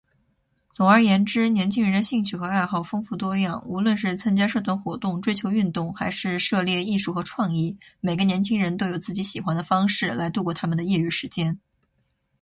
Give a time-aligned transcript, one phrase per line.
[0.71, 3.63] 总而言之，年轻人的兴趣和爱好丰富多样。
[3.67, 11.59] 无论是参加社团活动、追求运动，还是涉猎艺术和创意，每个年轻人都有自己喜欢的方式来度过他们的业余时间。